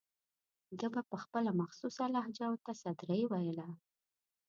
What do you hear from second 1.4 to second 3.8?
مخصوصه لهجه ورته سدرۍ ویله.